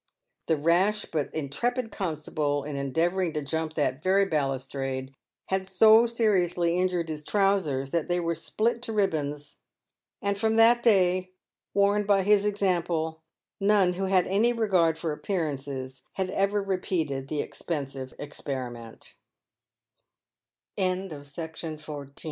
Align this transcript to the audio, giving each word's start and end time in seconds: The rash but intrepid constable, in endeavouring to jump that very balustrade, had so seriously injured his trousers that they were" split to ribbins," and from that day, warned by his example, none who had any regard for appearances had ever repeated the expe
The 0.47 0.57
rash 0.57 1.05
but 1.05 1.31
intrepid 1.31 1.91
constable, 1.91 2.63
in 2.63 2.75
endeavouring 2.75 3.33
to 3.33 3.43
jump 3.43 3.75
that 3.75 4.01
very 4.01 4.25
balustrade, 4.25 5.13
had 5.49 5.67
so 5.67 6.07
seriously 6.07 6.75
injured 6.79 7.07
his 7.07 7.23
trousers 7.23 7.91
that 7.91 8.07
they 8.07 8.19
were" 8.19 8.33
split 8.49 8.81
to 8.81 8.93
ribbins," 8.93 9.57
and 10.19 10.39
from 10.39 10.55
that 10.55 10.81
day, 10.81 11.29
warned 11.75 12.07
by 12.07 12.23
his 12.23 12.47
example, 12.47 13.21
none 13.59 13.93
who 13.93 14.05
had 14.05 14.25
any 14.25 14.53
regard 14.53 14.97
for 14.97 15.11
appearances 15.11 16.01
had 16.13 16.31
ever 16.31 16.63
repeated 16.63 17.27
the 17.27 17.47
expe 17.47 17.87